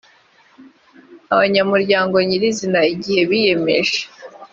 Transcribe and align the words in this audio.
abanyamuryango 1.33 2.15
nyirizina 2.27 2.81
igihe 2.93 3.21
biyemeje 3.29 3.99